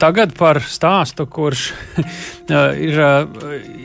[0.00, 1.68] Tagad par stāstu, kurš
[2.86, 3.00] ir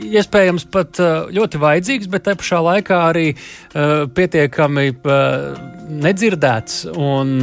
[0.09, 0.99] iespējams pat
[1.33, 3.27] ļoti vajadzīgs, bet te pašā laikā arī
[4.15, 4.87] pietiekami
[5.89, 6.81] nedzirdēts.
[6.93, 7.33] Un,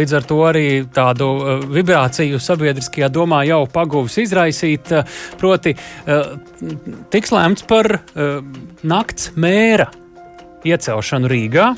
[0.00, 1.30] līdz ar to arī tādu
[1.70, 4.92] vibrāciju sabiedriskajā domā jau pagūvis izraisīt.
[5.40, 5.76] Proti,
[7.14, 7.92] tiks lēmts par
[8.82, 9.90] nakts mēra
[10.68, 11.70] iecelšanu Rīgā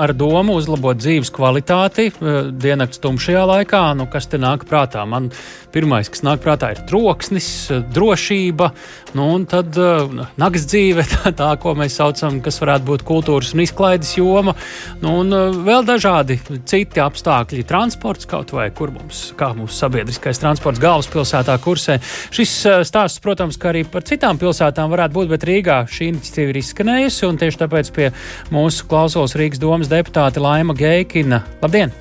[0.00, 2.10] ar domu uzlabot dzīves kvalitāti
[2.52, 3.82] diennakts tumšajā laikā.
[3.98, 5.04] Nu, kas te nāk prātā?
[5.08, 5.30] Man
[5.74, 7.48] pirmais, kas nāk prātā, ir troksnis,
[7.94, 8.70] drošība,
[9.16, 13.54] nu, un tad uh, nakts dzīve, tā, tā, ko mēs saucam, kas varētu būt kultūras
[13.56, 14.54] un izklaides joma,
[15.02, 15.34] nu, un
[15.66, 21.98] vēl dažādi citi apstākļi, transports kaut vai kur mums, kā mūsu sabiedriskais transports galvaspilsētā kursē.
[22.34, 22.54] Šis
[22.86, 27.26] stāsts, protams, ka arī par citām pilsētām varētu būt, bet Rīgā šī iniciatīva ir izskanējusi,
[27.28, 28.10] un tieši tāpēc pie
[28.54, 31.42] mūsu klausos Rīgas domas deputāte Laima Geikina.
[31.62, 31.92] Labdien!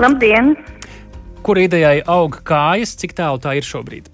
[0.00, 0.54] Labdien!
[1.42, 4.08] kur idejai aug kājas, cik tālu tā ir šobrīd?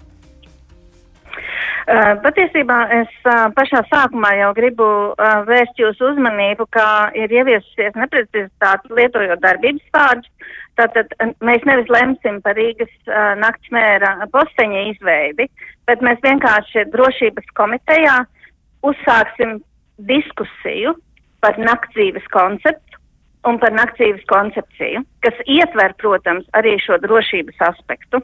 [1.89, 7.97] Uh, patiesībā es uh, pašā sākumā jau gribu uh, vērst jūsu uzmanību, ka ir ieviesusies
[7.97, 10.51] neprecizitāte lietojot darbības vārdus.
[10.77, 15.49] Tātad mēs nevis lemsim par Rīgas uh, naktsmēra posteņa izveidi,
[15.89, 18.19] bet mēs vienkārši drošības komitejā
[18.85, 19.57] uzsāksim
[19.97, 20.93] diskusiju
[21.43, 22.99] par naktdzīves konceptu
[23.47, 28.19] un par naktsīvas koncepciju, kas ietver, protams, arī šo drošības aspektu.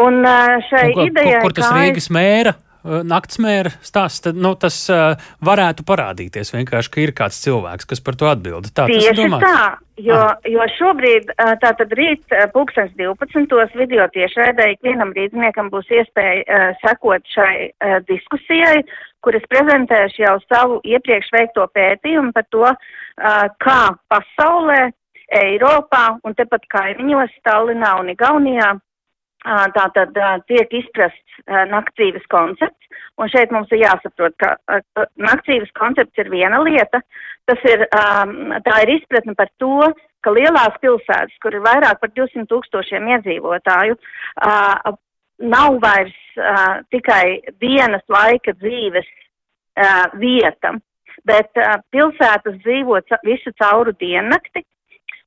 [0.00, 0.20] Un
[0.68, 1.40] šai un, idejai.
[1.40, 2.54] Kur, kur tas Rīgas mēra?
[2.84, 8.16] Naktsmēra stāsts, tad nu, tas uh, varētu parādīties vienkārši, ka ir kāds cilvēks, kas par
[8.20, 8.70] to atbild.
[8.74, 9.56] Tā, Tieši tā,
[10.00, 10.36] jo, Aha.
[10.48, 13.76] jo šobrīd uh, tātad rīt pulkstens 12.
[13.80, 18.80] video tiešraidē ikvienam rīzniekam būs iespēja uh, sekot šai uh, diskusijai,
[19.24, 24.88] kuras prezentēšu jau savu iepriekš veikto pētījumu par to, uh, kā pasaulē,
[25.30, 28.72] Eiropā un tepat kaimiņos, Stallinā un Igaunijā,
[29.44, 30.16] tātad
[30.48, 32.76] tiek izprasts naktsīves koncepts.
[33.20, 34.56] Un šeit mums ir jāsaprot, ka
[35.20, 37.02] naktsīves koncepts ir viena lieta,
[37.48, 37.84] tas ir,
[38.64, 39.90] tā ir izpratne par to,
[40.24, 43.96] ka lielās pilsētas, kur ir vairāk par 200 tūkstošiem iedzīvotāju,
[45.52, 46.16] nav vairs
[46.92, 47.24] tikai
[47.60, 49.08] dienas laika dzīves
[50.20, 50.74] vieta,
[51.28, 51.60] bet
[51.92, 54.64] pilsētas dzīvo visu cauru diennakti,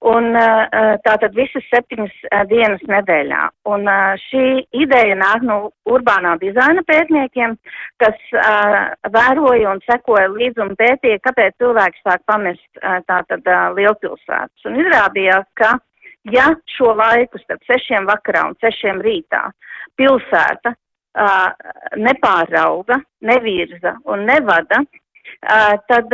[0.09, 3.41] un uh, tātad visas septiņas uh, dienas nedēļā.
[3.72, 3.88] Un
[4.25, 4.46] šī
[4.84, 5.58] ideja nāk no
[5.90, 7.56] urbānā dizaina pētniekiem,
[8.02, 8.19] kas
[9.14, 13.47] vēroja un sekoja līdzi un pētīja, kāpēc cilvēki sāk pamest tātad
[13.78, 14.68] lielpilsētas.
[14.68, 15.75] Un izrādījās, ka
[16.31, 19.46] ja šo laiku starp sešiem vakarā un sešiem rītā
[20.00, 20.74] pilsēta
[22.00, 24.81] nepārauga, nevirza un nevada,
[25.90, 26.14] tad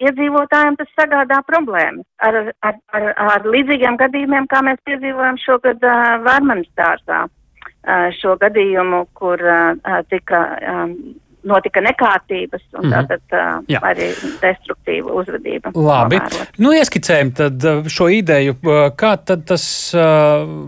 [0.00, 5.84] iedzīvotājiem tas sagādā problēmas ar, ar, ar, ar līdzīgiem gadījumiem, kā mēs piedzīvojam šogad
[6.26, 7.24] Vērmanas dārzā.
[8.20, 9.40] Šo gadījumu, kur
[10.12, 10.40] tika
[11.48, 12.94] notika nekārtības un mm -hmm.
[12.96, 13.80] tātad uh, Jā.
[13.82, 14.08] arī
[14.42, 15.72] destruktīva uzvedība.
[15.74, 16.18] Labi.
[16.18, 16.58] Pamērot.
[16.58, 18.56] Nu, ieskicējam tad šo ideju,
[18.96, 19.64] kā tad tas
[19.94, 20.00] uh,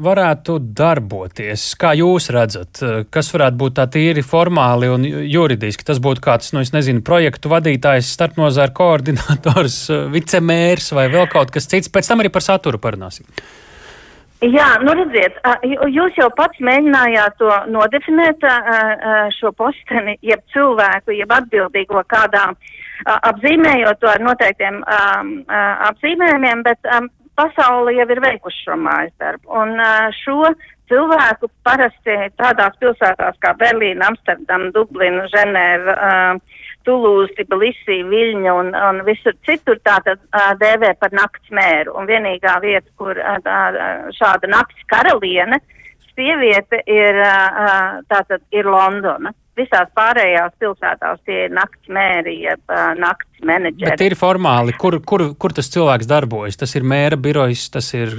[0.02, 5.84] varētu darboties, kā jūs redzat, kas varētu būt tā tīri formāli un juridiski.
[5.84, 11.66] Tas būtu kāds, nu, es nezinu, projektu vadītājs, starpnozāra koordinators, vicemērs vai vēl kaut kas
[11.66, 11.92] cits.
[11.92, 13.26] Pēc tam arī par saturu parunāsim.
[14.42, 15.36] Jā, nu redziet,
[15.94, 18.42] jūs jau pats mēģinājāt to nodefinēt,
[19.36, 22.48] šo posteni, jeb cilvēku, jeb atbildīgo kādā
[23.30, 24.80] apzīmējot to ar noteiktiem
[25.92, 26.90] apzīmējumiem, bet
[27.38, 29.46] pasauli jau ir veikuši šo mājas darbu.
[29.62, 29.78] Un
[30.24, 30.50] šo
[30.90, 39.02] cilvēku parasti tādās pilsētās kā Berlīna, Amsterdama, Dublina, Ženēva, uh, Tulūzi, Tbilisi, Viļņa un, un
[39.08, 41.96] visur citur tātad uh, dēvē par nakts mēru.
[41.98, 43.60] Un vienīgā vieta, kur tā,
[44.16, 45.60] šāda nakts karaliene,
[46.12, 47.22] sieviete ir,
[48.10, 53.92] tātad ir Londona visās pārējās pilsētās tie ir nakts mēri, jeb nakts menedžeri.
[53.92, 56.56] Bet ir formāli, kur, kur, kur tas cilvēks darbojas?
[56.60, 58.14] Tas ir mēra birojs, tas ir,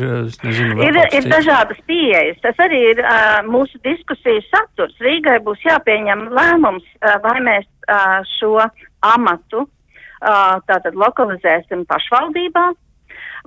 [0.45, 2.37] nezinu, ir, ir dažādas pieejas.
[2.45, 4.97] Tas arī ir uh, mūsu diskusijas saturs.
[5.03, 8.55] Rīgai būs jāpieņem lēmums, uh, vai mēs uh, šo
[9.03, 12.65] amatu uh, tātad lokalizēsim pašvaldībā,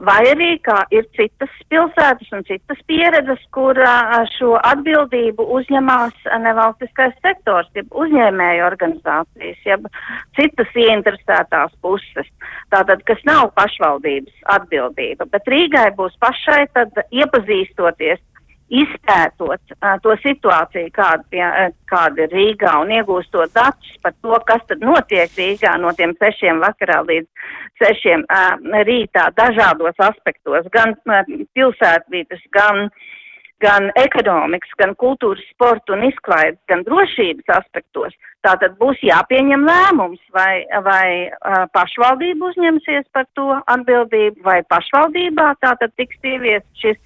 [0.07, 7.17] vai arī kā ir citas pilsētas un citas pieredzes, kur uh, šo atbildību uzņemās nevalstiskais
[7.25, 9.89] sektors, jeb uzņēmēju organizācijas, jeb
[10.39, 12.31] citas ieinteresētās puses,
[12.75, 18.21] tātad, kas nav pašvaldības atbildība, bet Rīgai būs pašai tad iepazīstoties
[18.73, 24.39] izpētot uh, to situāciju, kāda, pie, uh, kāda ir Rīgā un iegūstot datus par to,
[24.49, 27.53] kas tad notiek Rīgā no tiem sešiem vakarā līdz
[27.83, 28.57] sešiem uh,
[28.89, 31.23] rītā dažādos aspektos, gan uh,
[31.55, 32.89] pilsētvidas, gan
[33.63, 40.67] gan ekonomikas, gan kultūras, sporta un izklaides, gan drošības aspektos, tātad būs jāpieņem lēmums, vai,
[40.85, 47.01] vai uh, pašvaldība uzņemsies par to atbildību, vai pašvaldībā tātad tiks ieviest šis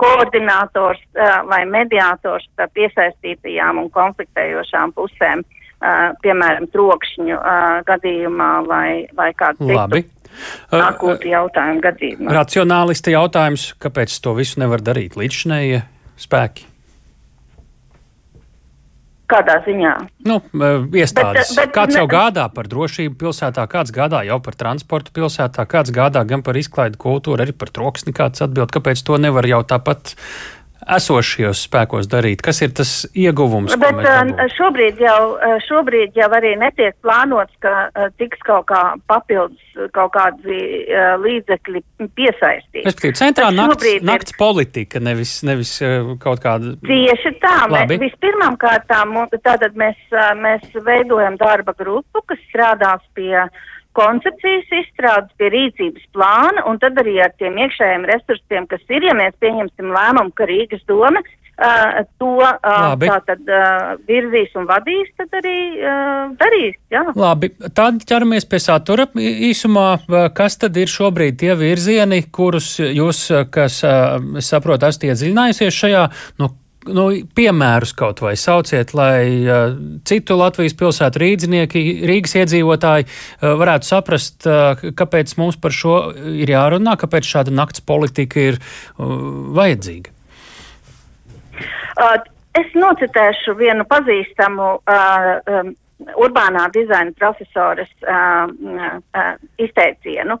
[0.00, 8.88] koordinators uh, vai mediātors starp iesaistītajām un konfliktējošām pusēm, uh, piemēram, trokšņu uh, gadījumā vai,
[9.16, 10.04] vai kādu Labi.
[10.04, 10.12] citu
[10.74, 12.32] akūtu jautājumu gadījumā.
[12.34, 15.82] Racionālisti jautājums, kāpēc to visu nevar darīt līdzšinējie
[16.20, 16.70] spēki?
[19.24, 19.92] Kādā ziņā?
[20.28, 20.36] Nu,
[20.92, 21.54] iestādes.
[21.54, 25.64] Bet, bet, kāds jau ne- gādā par drošību pilsētā, kāds gādā jau par transportu pilsētā,
[25.64, 29.62] kāds gādā gan par izklaidu kultūru, arī par troksni, kāds atbild, kāpēc to nevar jau
[29.64, 30.12] tāpat
[30.96, 32.42] esošajos spēkos darīt?
[32.44, 33.74] Kas ir tas ieguvums?
[33.80, 34.52] Bet uh, dabūjam?
[34.56, 39.88] šobrīd jau, uh, šobrīd jau arī netiek plānots, ka uh, tiks kaut kā papildus uh,
[39.96, 41.84] kaut kādi uh, līdzekļi
[42.16, 42.84] piesaistīti.
[42.86, 46.74] Respektīvi, centrā nakts, ir- nakts politika, nevis, nevis uh, kaut kāda.
[46.84, 47.98] Tieši tā, Labi.
[48.04, 50.00] vispirmām kārtām, tātad mēs,
[50.40, 53.32] mēs veidojam darba grupu, kas strādās pie
[53.96, 59.14] koncepcijas izstrādes, pie rīcības plāna, un tad arī ar tiem iekšējiem resursiem, kas ir, ja
[59.16, 63.10] mēs pieņemsim lēmumu, ka Rīgas doma uh, to uh, Labi.
[63.10, 67.04] tātad uh, virzīs un vadīs, tad arī uh, darīs, jā.
[67.18, 69.86] Labi, tad ķeramies pie satura īsumā.
[70.34, 76.04] Kas tad ir šobrīd tie virzieni, kurus jūs, kas, uh, es saprotu, esat iedziļinājusies šajā,
[76.42, 76.50] nu,
[76.88, 77.04] nu,
[77.36, 79.76] piemērus kaut vai sauciet, lai uh,
[80.08, 86.52] citu Latvijas pilsētu rīdzinieki, Rīgas iedzīvotāji uh, varētu saprast, uh, kāpēc mums par šo ir
[86.54, 88.60] jārunā, kāpēc šāda nakts politika ir
[88.98, 90.12] vajadzīga.
[91.94, 92.18] Uh,
[92.58, 95.72] es nocitēšu vienu pazīstamu uh, um,
[96.20, 100.38] urbānā dizaina profesoras uh, izteicienu.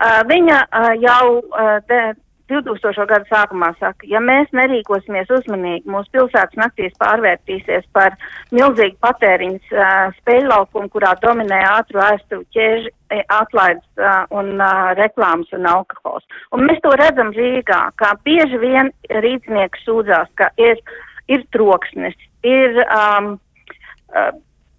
[0.00, 0.58] Viņa
[0.96, 1.24] jau
[1.84, 1.96] de,
[2.50, 3.06] 2000.
[3.10, 8.16] gada sākumā saka, ja mēs nerīkosimies uzmanīgi, mūsu pilsētas naktīs pārvērtīsies par
[8.54, 12.92] milzīgu patēriņas uh, spēļlaukumu, kurā dominē ātru aiztuvu ķēži,
[13.34, 16.26] atlaides uh, un uh, reklāmas un alkohols.
[16.54, 18.92] Un mēs to redzam Rīgā, kā bieži vien
[19.24, 20.78] rīznieki sūdzās, ka ir,
[21.30, 23.34] ir troksnis, ir um,
[24.14, 24.30] uh,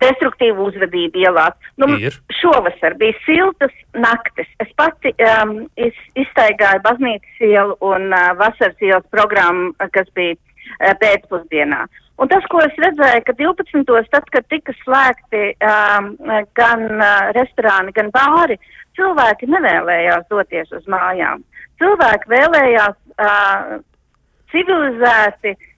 [0.02, 1.72] destruktīva uzvedība ielās.
[1.82, 2.16] Nu, Ir.
[2.42, 4.50] Šovasar bija siltas naktis.
[4.64, 10.94] Es pati um, iz, izstaigāju baznīcas ielu un uh, vasaras ielas programmu, kas bija uh,
[11.02, 11.86] pēcpusdienā.
[12.22, 14.10] Un tas, ko es redzēju, ka 12.
[14.14, 16.12] tad, kad tika slēgti um,
[16.58, 18.60] gan uh, restorāni, gan bāri,
[19.00, 21.42] cilvēki nevēlējās doties uz mājām.
[21.82, 23.80] Cilvēki vēlējās uh,
[24.54, 25.71] civilizēti uh,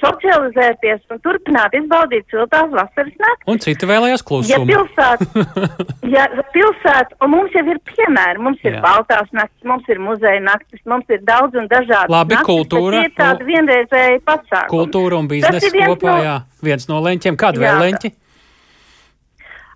[0.00, 3.46] socializēties un turpināt izbaudīt siltās vasaras naktis.
[3.52, 4.66] Un citi vēlējās Ja klusumu.
[4.66, 5.44] pilsēta,
[6.16, 6.24] ja
[6.56, 8.80] pilsēta, un mums jau ir piemēri, mums ir Jā.
[8.80, 8.82] Jā.
[8.88, 12.10] baltās naktis, mums ir muzeja naktis, mums ir daudz un dažādi.
[12.10, 13.04] Labi, naktis, kultūra.
[13.04, 14.72] Tie ir tādi vienreizēji pasākumi.
[14.74, 16.34] Kultūra un biznesa ir viens kopā, no- jā.
[16.62, 17.38] Viens no leņķiem.
[17.38, 17.62] Kāda Jā.
[17.68, 18.12] vēl leņķi?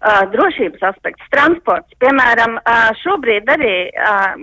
[0.07, 1.95] Uh, drošības aspekts, transports.
[2.03, 4.35] Piemēram, uh, šobrīd arī uh,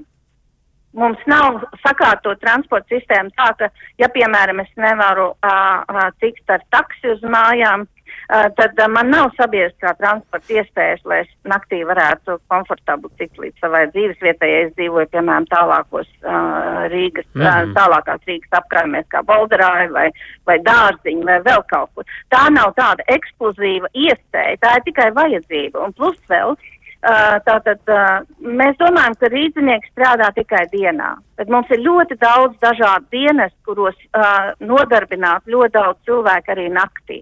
[0.97, 3.69] mums nav sakārtot transporta sistēma tā, ka,
[4.01, 9.31] ja, piemēram, es nevaru uh, tikt ar taksi uz mājām, uh, tad uh, man nav
[9.37, 14.75] sabiedriskā transporta iespējas, lai es naktī varētu komfortabli tikt līdz savai dzīves vietai, ja es
[14.77, 17.41] dzīvoju, piemēram, tālākos uh, Rīgas, mm.
[17.41, 17.73] -hmm.
[17.79, 20.07] tālākās Rīgas apkārmēs kā Bolderāja vai,
[20.49, 22.07] vai Dārziņa vai vēl kaut kur.
[22.33, 25.83] Tā nav tāda ekskluzīva iespēja, tā ir tikai vajadzība.
[25.87, 26.72] Un plus vēl, Uh,
[27.03, 33.09] tātad uh, mēs domājam, ka rīznieki strādā tikai dienā, bet mums ir ļoti daudz dažādu
[33.11, 37.19] dienas, kuros uh, nodarbināt ļoti daudz cilvēku arī naktī.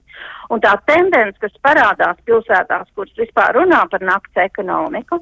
[0.53, 5.17] Un tā tendence, kas parādās pilsētās, kuras vispār runā par nakts ekonomiku,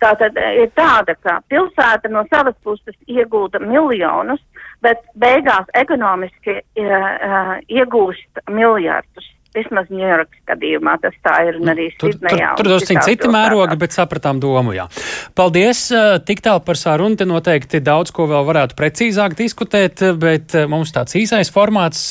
[0.00, 4.40] tātad uh, ir tāda, ka pilsēta no savas puses iegūda miljonus,
[4.80, 9.34] bet beigās ekonomiski uh, uh, iegūst miljardus.
[9.56, 12.50] Vismaz Ņujorkas gadījumā tas tā ir un arī Tur, tur, Sidnejā.
[12.58, 14.84] tur citās citi mērogi, bet sapratām domu, jā.
[15.38, 15.86] Paldies,
[16.28, 21.16] tik tālu par sarunu, te noteikti daudz ko vēl varētu precīzāk diskutēt, bet mums tāds
[21.18, 22.02] īsais formāts,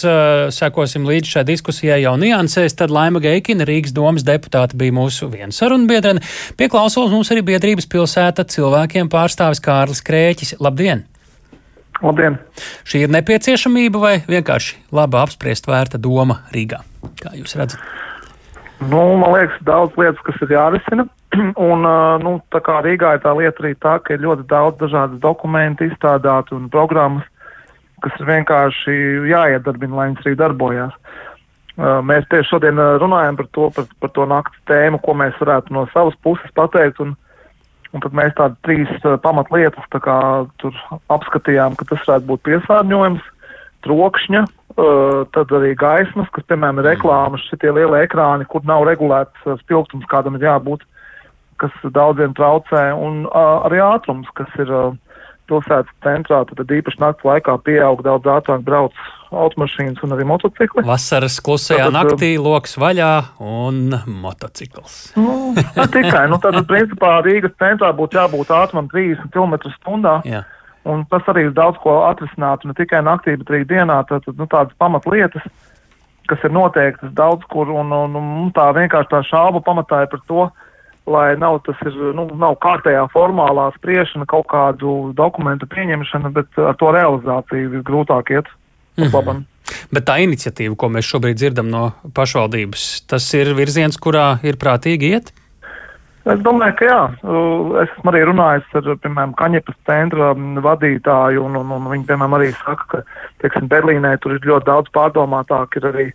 [0.58, 5.54] sekosim līdz šai diskusijai jau niansēs, tad Laima Geikina, Rīgas domas deputāta, bija mūsu viena
[5.54, 6.26] sarunbiedrene.
[6.58, 10.58] Pie klausulas mums arī biedrības pilsēta cilvēkiem pārstāvis Kārlis Krēķis.
[10.60, 11.06] Labdien!
[12.04, 12.38] Labdien!
[12.86, 16.84] Šī ir nepieciešamība vai vienkārši laba apspriest vērta doma Rīgā?
[17.22, 17.82] Kā jūs redzat?
[18.78, 21.08] Nu, man liekas, daudz lietas, kas ir jārisina.
[21.70, 21.88] Un,
[22.24, 25.88] nu, tā kā Rīgā ir tā lieta arī tā, ka ir ļoti daudz dažādas dokumentu
[25.88, 27.26] izstrādāti un programmas,
[28.06, 28.98] kas ir vienkārši
[29.32, 31.00] jāiedarbina, lai viņas arī darbojās.
[31.78, 35.86] Mēs tieši šodien runājam par to, par, par to naktas tēmu, ko mēs varētu no
[35.94, 37.02] savas puses pateikt.
[37.02, 37.18] Un,
[37.94, 40.20] un tad mēs tādas trīs ā, pamatlietas tā kā
[40.62, 40.76] tur
[41.14, 43.34] apskatījām, ka tas varētu būt piesārņojums,
[43.88, 44.46] trokšņa
[45.34, 50.38] tad arī gaismas, kas, piemēram, ir reklāmas, šitie lielie ekrāni, kur nav regulēts spilgtums, kādam
[50.38, 50.84] ir jābūt,
[51.58, 54.70] kas daudziem traucē, un arī ātrums, kas ir
[55.50, 58.96] pilsētas centrā, tad īpaši nakts laikā pieaug daudz ātrāk brauc
[59.32, 60.84] automašīnas un arī motocikli.
[60.88, 63.12] Vasaras klusajā tad, naktī loks vaļā
[63.44, 65.00] un motocikls.
[65.20, 70.20] Nu, ne tikai, nu tad, principā, Rīgas centrā būtu jābūt ātrumam 30 km stundā.
[70.28, 70.44] Jā.
[70.88, 74.00] Un tas arī daudz ko atrisinātu ne tikai naktī, bet arī dienā.
[74.08, 75.44] Tad, nu, tādas pamatlietas,
[76.32, 80.24] kas ir noteiktas daudz kur, un, un, un tā vienkārši tā šāba pamatā ir par
[80.30, 80.48] to,
[81.08, 86.76] lai nav tas ir, nu, nav kārtējā formālā spriešana, kaut kādu dokumentu pieņemšana, bet ar
[86.80, 88.52] to realizāciju visgrūtāk iet.
[88.98, 89.44] Mm -hmm.
[89.92, 95.12] Bet tā iniciatīva, ko mēs šobrīd dzirdam no pašvaldības, tas ir virziens, kurā ir prātīgi
[95.16, 95.34] iet?
[96.28, 97.02] Es domāju, ka jā.
[97.84, 100.34] Es esmu arī runājis ar, piemēram, Kaņepas centra
[100.66, 103.04] vadītāju, un, un, un viņi, piemēram, arī saka, ka,
[103.44, 106.08] teiksim, Berlīnē tur ir ļoti daudz pārdomātāk ir arī,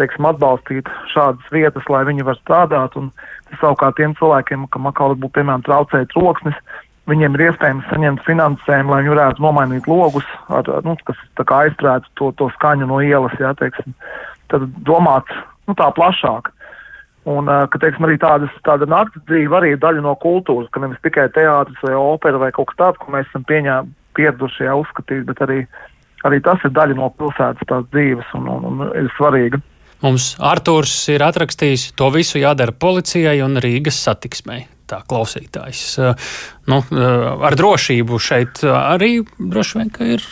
[0.00, 3.12] teiksim, atbalstīt šādas vietas, lai viņi var strādāt, un
[3.58, 6.56] savukārt tiem cilvēkiem, kam atkal būtu, piemēram, traucēt troksnis,
[7.10, 12.30] viņiem ir iespējams saņemt finansējumu, lai viņi varētu nomainīt logus, ar, nu, kas aizturētu to,
[12.38, 13.96] to skaņu no ielas, jā, teiksim.
[14.52, 15.30] Tad domāt,
[15.66, 16.52] nu, tā plašāk.
[17.28, 21.02] Un, ka, teiksim, arī tādas, tāda naktas dzīve arī ir daļa no kultūras, ka nevis
[21.04, 25.24] tikai teātris vai opera vai kaut kas tāds, ko mēs esam pieņēmuši, pieraduši jau uzskatīt,
[25.28, 25.60] bet arī,
[26.28, 29.60] arī tas ir daļa no pilsētas tās dzīves un, un, un ir svarīga.
[30.00, 34.64] Mums Artūrs ir atrakstījis, to visu jādara policijai un Rīgas satiksmei.
[34.90, 35.82] Tā klausītājs.
[36.66, 36.80] Nu,
[37.46, 40.24] ar drošību šeit arī droši vien ir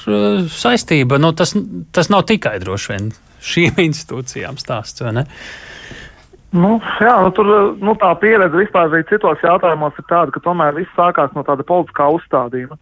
[0.50, 1.20] saistība.
[1.22, 1.54] Nu, tas,
[1.94, 3.10] tas nav tikai droši vien
[3.44, 5.26] šīm institūcijām stāsts, vai ne?
[6.56, 10.78] Nu, jā, nu, tur nu, tā pieredze vispār arī citos jautājumos ir tāda, ka tomēr
[10.78, 12.78] viss sākās no tāda politiskā uzstādījuma.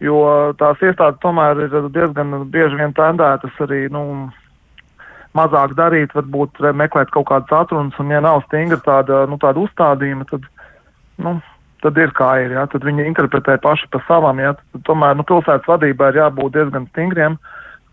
[0.00, 0.20] Jo
[0.56, 4.30] tās iestādes tomēr ir diezgan bieži vien tendētas arī nu,
[5.38, 10.26] mazāk darīt, varbūt meklēt kaut kādas atrunas, un ja nav stingra tāda, nu, tāda uzstādījuma,
[10.30, 10.46] tad,
[11.22, 11.36] nu,
[11.84, 15.26] tad ir kā ir, jā, tad viņi interpretē paši pa savam, jā, tad tomēr, nu,
[15.28, 17.38] pilsētas vadībā ir jābūt diezgan stingriem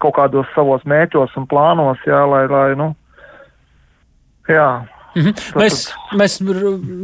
[0.01, 2.91] kaut kādos savos mēķos un plānos, jā, lai, lai, nu,
[4.50, 4.70] jā,
[5.16, 5.34] Mm -hmm.
[5.56, 6.38] Mēs, mēs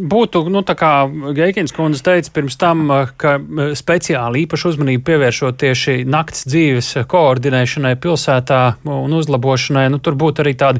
[0.10, 0.92] būtu, nu, tā kā
[1.34, 2.86] Geikins kundze teica pirms tam,
[3.18, 3.40] ka
[3.74, 10.54] speciāli īpaši uzmanību pievēršot tieši nakts dzīves koordinēšanai pilsētā un uzlabošanai, nu, tur būtu arī
[10.54, 10.80] tādi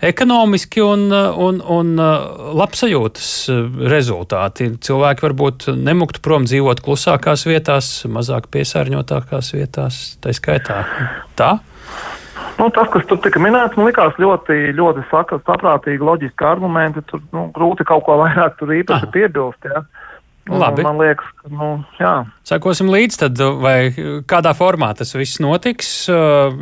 [0.00, 1.94] ekonomiski un, un, un
[2.60, 3.28] labsajūtas
[3.90, 4.70] rezultāti.
[4.80, 10.84] Cilvēki varbūt nemuktu prom dzīvot klusākās vietās, mazāk piesārņotākās vietās, tā skaitā.
[11.38, 11.58] Tā?
[12.58, 17.02] Nu, tas, kas tur tika minēts, man likās ļoti, ļoti saka, saprātīgi, loģiski argumenti.
[17.10, 19.70] Tur nu, grūti kaut ko vairāk tur īpaši piebilst.
[19.70, 19.84] Ja.
[20.50, 20.84] Labi.
[20.84, 22.14] Man liekas, ka, nu, jā.
[22.44, 23.76] Sekosim līdzi, tad, vai
[24.28, 25.90] kādā formā tas viss notiks.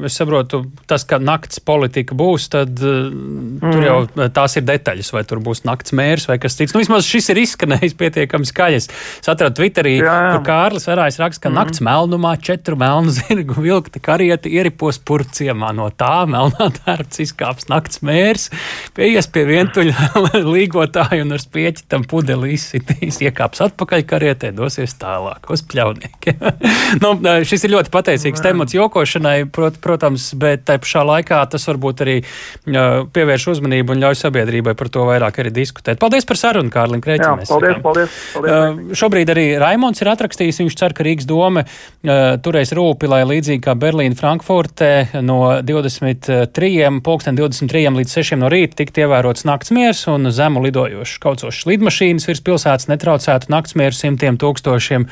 [0.07, 3.59] Es saprotu, tas, ka nakts politika būs, tad mm.
[3.63, 3.97] tur jau
[4.35, 6.75] tās ir detaļas, vai tur būs nakts mērs vai kas cits.
[6.75, 8.83] Nu, vismaz šis ir izskanējis pietiekami skaļi.
[8.83, 10.33] Es atradu Twitterī, jā, jā.
[10.37, 11.59] kur Kārlis Verājs raksta, ka mm.
[11.61, 15.73] nakts melnumā četru melnu zirgu vilkta karieti ieripos purciemā.
[15.77, 18.49] No tā melnā tērps izkāps nakts mērs,
[18.97, 20.13] pieies pie vientuļa
[20.55, 26.35] līgotāju un ar spieķi tam pudeli izsitīs, iekāps atpakaļ atpakaļ karietē, dosies tālāk uz pļaunieki.
[27.03, 27.13] nu,
[27.49, 32.17] šis ir ļoti pateicīgs temats jokošanai, prot, protams, bet te pašā laikā tas varbūt arī
[32.23, 36.01] uh, pievērš uzmanību un ļauj sabiedrībai par to vairāk arī diskutēt.
[36.03, 37.43] Paldies par sarunu, Kārlim Kreķim.
[37.49, 38.53] Paldies, paldies, paldies.
[38.53, 42.13] Uh, šobrīd arī Raimons ir atrakstījis, viņš cer, ka Rīgas doma uh,
[42.45, 46.73] turēs rūpi, lai līdzīgi kā Berlīna Frankfurtē no 23.
[47.05, 47.85] pulksten 23.
[47.99, 48.39] līdz 6.
[48.41, 53.73] no rīta tiktu ievērots nakts miers un zemu lidojošs kaucošs lidmašīnas virs pilsētas netraucētu nakts
[53.73, 55.07] naktsmēru simtiem tūkstošiem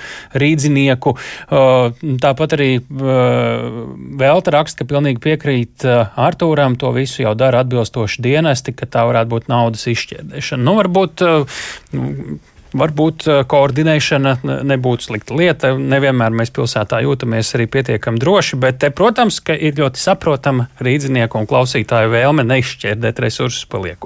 [0.50, 1.14] rīdzinieku.
[2.20, 2.70] Tāpat arī
[4.20, 9.34] Velta raksta, ka pilnīgi piekrīt Artūram, to visu jau dara atbilstoši dienesti, ka tā varētu
[9.34, 10.64] būt naudas izšķirdēšana.
[10.66, 11.26] Nu, varbūt
[12.70, 15.72] Varbūt koordinēšana nebūtu slikta lieta.
[15.74, 21.50] Nevienmēr mēs pilsētā jūtamies arī pietiekami droši, bet, te, protams, ir ļoti saprotama rīdzinieku un
[21.50, 23.98] klausītāju vēlme neizšķērdēt resursus paliekot.